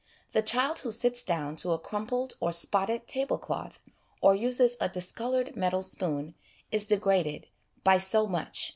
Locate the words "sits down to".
0.91-1.73